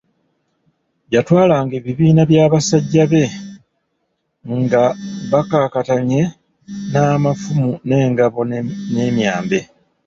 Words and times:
Yatwalanga 1.13 1.73
ebibiina 1.79 2.21
by'abasajja 2.31 3.03
be 3.11 3.23
nga 4.59 4.83
bakakaatanye 5.31 6.21
n'amafumu 6.91 7.69
n'engabo 7.87 8.39
n'emyambe. 8.93 9.59